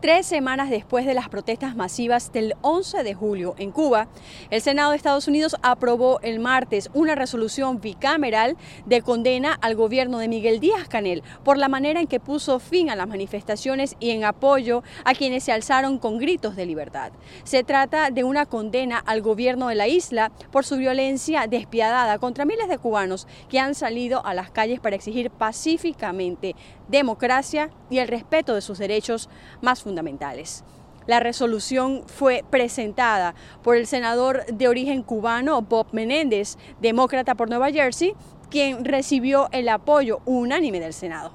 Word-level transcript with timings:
Tres 0.00 0.24
semanas 0.24 0.70
después 0.70 1.04
de 1.04 1.12
las 1.12 1.28
protestas 1.28 1.76
masivas 1.76 2.32
del 2.32 2.54
11 2.62 3.02
de 3.02 3.12
julio 3.12 3.54
en 3.58 3.70
Cuba, 3.70 4.08
el 4.48 4.62
Senado 4.62 4.92
de 4.92 4.96
Estados 4.96 5.28
Unidos 5.28 5.56
aprobó 5.60 6.20
el 6.22 6.40
martes 6.40 6.88
una 6.94 7.14
resolución 7.14 7.82
bicameral 7.82 8.56
de 8.86 9.02
condena 9.02 9.52
al 9.60 9.74
gobierno 9.74 10.18
de 10.18 10.28
Miguel 10.28 10.58
Díaz 10.58 10.88
Canel 10.88 11.22
por 11.44 11.58
la 11.58 11.68
manera 11.68 12.00
en 12.00 12.06
que 12.06 12.18
puso 12.18 12.60
fin 12.60 12.88
a 12.88 12.96
las 12.96 13.08
manifestaciones 13.08 13.94
y 14.00 14.08
en 14.08 14.24
apoyo 14.24 14.82
a 15.04 15.12
quienes 15.12 15.44
se 15.44 15.52
alzaron 15.52 15.98
con 15.98 16.16
gritos 16.16 16.56
de 16.56 16.64
libertad. 16.64 17.12
Se 17.44 17.62
trata 17.62 18.08
de 18.08 18.24
una 18.24 18.46
condena 18.46 18.96
al 19.04 19.20
gobierno 19.20 19.68
de 19.68 19.74
la 19.74 19.86
isla 19.86 20.32
por 20.50 20.64
su 20.64 20.78
violencia 20.78 21.46
despiadada 21.46 22.18
contra 22.18 22.46
miles 22.46 22.68
de 22.68 22.78
cubanos 22.78 23.28
que 23.50 23.60
han 23.60 23.74
salido 23.74 24.24
a 24.24 24.32
las 24.32 24.50
calles 24.50 24.80
para 24.80 24.96
exigir 24.96 25.30
pacíficamente 25.30 26.56
democracia 26.88 27.68
y 27.90 27.98
el 27.98 28.08
respeto 28.08 28.54
de 28.54 28.62
sus 28.62 28.78
derechos 28.78 29.28
más 29.60 29.82
fundamentales 29.82 29.89
fundamentales. 29.90 30.62
La 31.08 31.18
resolución 31.18 32.04
fue 32.06 32.44
presentada 32.48 33.34
por 33.64 33.76
el 33.76 33.88
senador 33.88 34.46
de 34.46 34.68
origen 34.68 35.02
cubano 35.02 35.62
Bob 35.62 35.88
Menéndez, 35.90 36.56
demócrata 36.80 37.34
por 37.34 37.48
Nueva 37.48 37.72
Jersey, 37.72 38.14
quien 38.50 38.84
recibió 38.84 39.48
el 39.50 39.68
apoyo 39.68 40.20
unánime 40.26 40.78
del 40.78 40.92
Senado. 40.92 41.32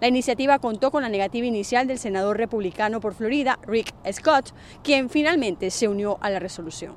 La 0.00 0.08
iniciativa 0.08 0.58
contó 0.58 0.90
con 0.90 1.02
la 1.02 1.08
negativa 1.08 1.46
inicial 1.46 1.86
del 1.86 1.98
senador 1.98 2.36
republicano 2.36 3.00
por 3.00 3.14
Florida, 3.14 3.58
Rick 3.66 3.94
Scott, 4.12 4.52
quien 4.82 5.08
finalmente 5.08 5.70
se 5.70 5.88
unió 5.88 6.18
a 6.20 6.28
la 6.28 6.38
resolución. 6.38 6.92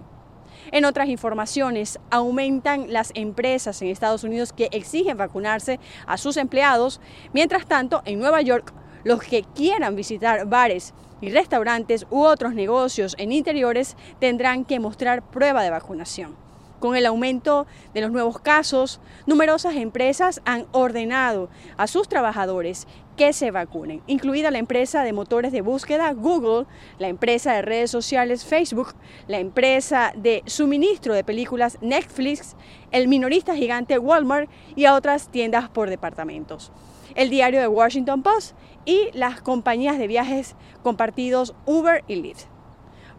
En 0.71 0.83
otras 0.83 1.07
informaciones, 1.07 1.99
aumentan 2.09 2.91
las 2.91 3.11
empresas 3.13 3.81
en 3.81 3.87
Estados 3.87 4.25
Unidos 4.25 4.51
que 4.51 4.67
exigen 4.73 5.17
vacunarse 5.17 5.79
a 6.05 6.17
sus 6.17 6.35
empleados. 6.35 6.99
Mientras 7.31 7.65
tanto, 7.65 8.01
en 8.03 8.19
Nueva 8.19 8.41
York, 8.41 8.73
los 9.07 9.23
que 9.23 9.43
quieran 9.55 9.95
visitar 9.95 10.47
bares 10.47 10.93
y 11.21 11.29
restaurantes 11.29 12.05
u 12.11 12.23
otros 12.23 12.53
negocios 12.53 13.15
en 13.17 13.31
interiores 13.31 13.95
tendrán 14.19 14.65
que 14.65 14.81
mostrar 14.81 15.23
prueba 15.23 15.63
de 15.63 15.69
vacunación. 15.69 16.35
Con 16.81 16.97
el 16.97 17.05
aumento 17.05 17.67
de 17.93 18.01
los 18.01 18.11
nuevos 18.11 18.37
casos, 18.39 18.99
numerosas 19.25 19.75
empresas 19.77 20.41
han 20.43 20.65
ordenado 20.73 21.49
a 21.77 21.87
sus 21.87 22.09
trabajadores 22.09 22.85
que 23.15 23.31
se 23.31 23.49
vacunen, 23.49 24.01
incluida 24.07 24.51
la 24.51 24.59
empresa 24.59 25.03
de 25.03 25.13
motores 25.13 25.53
de 25.53 25.61
búsqueda 25.61 26.11
Google, 26.11 26.65
la 26.99 27.07
empresa 27.07 27.53
de 27.53 27.61
redes 27.61 27.89
sociales 27.89 28.43
Facebook, 28.43 28.93
la 29.29 29.39
empresa 29.39 30.11
de 30.17 30.43
suministro 30.45 31.13
de 31.13 31.23
películas 31.23 31.77
Netflix, 31.79 32.57
el 32.91 33.07
minorista 33.07 33.55
gigante 33.55 33.97
Walmart 33.97 34.49
y 34.75 34.83
a 34.83 34.95
otras 34.95 35.29
tiendas 35.29 35.69
por 35.69 35.89
departamentos. 35.89 36.73
El 37.15 37.29
diario 37.29 37.59
de 37.59 37.67
Washington 37.67 38.23
Post 38.23 38.55
y 38.85 39.09
las 39.13 39.41
compañías 39.41 39.97
de 39.97 40.07
viajes 40.07 40.55
compartidos 40.83 41.53
Uber 41.65 42.03
y 42.07 42.15
Lyft. 42.15 42.45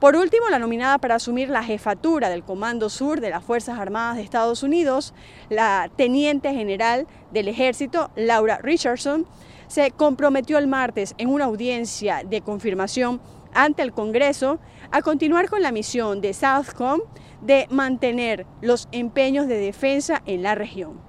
Por 0.01 0.15
último, 0.15 0.49
la 0.49 0.61
nominada 0.61 0.99
para 0.99 1.17
asumir 1.17 1.49
la 1.49 1.65
jefatura 1.65 2.29
del 2.29 2.45
Comando 2.45 2.89
Sur 2.89 3.21
de 3.21 3.31
las 3.31 3.43
Fuerzas 3.43 3.81
Armadas 3.81 4.17
de 4.17 4.23
Estados 4.23 4.63
Unidos, 4.63 5.13
la 5.49 5.91
teniente 5.97 6.55
general 6.55 7.09
del 7.33 7.49
ejército, 7.49 8.13
Laura 8.15 8.59
Richardson, 8.63 9.27
se 9.67 9.91
comprometió 9.91 10.57
el 10.57 10.69
martes 10.69 11.15
en 11.19 11.29
una 11.29 11.47
audiencia 11.47 12.23
de 12.25 12.43
confirmación 12.43 13.21
ante 13.53 13.83
el 13.83 13.93
Congreso 13.93 14.61
a 14.93 15.03
continuar 15.03 15.49
con 15.49 15.63
la 15.63 15.73
misión 15.73 16.21
de 16.21 16.33
Southcom 16.33 17.01
de 17.43 17.67
mantener 17.71 18.47
los 18.61 18.89
empeños 18.93 19.49
de 19.49 19.59
defensa 19.59 20.23
en 20.27 20.43
la 20.43 20.55
región. 20.55 21.01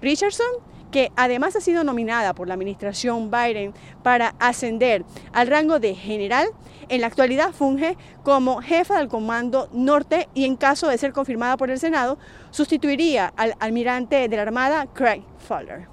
Richardson 0.00 0.46
que 0.90 1.12
además 1.16 1.56
ha 1.56 1.60
sido 1.60 1.84
nominada 1.84 2.34
por 2.34 2.48
la 2.48 2.54
administración 2.54 3.30
Biden 3.30 3.74
para 4.02 4.34
ascender 4.38 5.04
al 5.32 5.48
rango 5.48 5.78
de 5.78 5.94
general, 5.94 6.48
en 6.88 7.00
la 7.00 7.08
actualidad 7.08 7.52
funge 7.52 7.96
como 8.22 8.62
jefa 8.62 8.98
del 8.98 9.08
Comando 9.08 9.68
Norte 9.72 10.28
y 10.34 10.44
en 10.44 10.56
caso 10.56 10.88
de 10.88 10.98
ser 10.98 11.12
confirmada 11.12 11.56
por 11.56 11.70
el 11.70 11.78
Senado, 11.78 12.18
sustituiría 12.50 13.32
al 13.36 13.54
almirante 13.58 14.28
de 14.28 14.36
la 14.36 14.42
Armada 14.42 14.86
Craig 14.86 15.24
Fowler. 15.38 15.88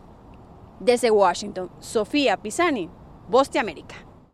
Desde 0.79 1.11
Washington, 1.11 1.71
Sofía 1.79 2.37
Pisani, 2.37 2.89
Voz 3.27 3.49
de 3.51 3.59
América. 3.59 3.95